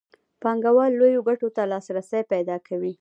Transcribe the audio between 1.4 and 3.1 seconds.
ته لاسرسی پیدا کوي